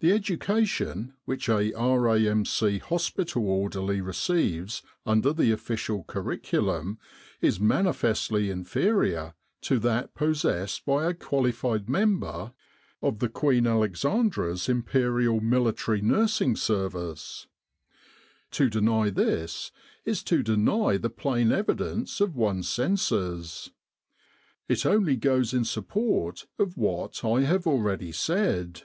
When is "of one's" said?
22.20-22.68